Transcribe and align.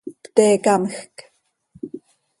¡Pte 0.23 0.47
camjc! 0.65 1.15